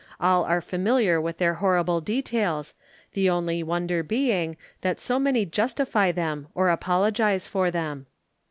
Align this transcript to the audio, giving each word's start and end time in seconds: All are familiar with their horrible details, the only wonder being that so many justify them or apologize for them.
All 0.19 0.43
are 0.45 0.61
familiar 0.61 1.21
with 1.21 1.37
their 1.37 1.53
horrible 1.53 2.01
details, 2.01 2.73
the 3.13 3.29
only 3.29 3.61
wonder 3.61 4.01
being 4.01 4.57
that 4.81 4.99
so 4.99 5.19
many 5.19 5.45
justify 5.45 6.11
them 6.11 6.47
or 6.55 6.71
apologize 6.71 7.45
for 7.45 7.69
them. 7.69 8.07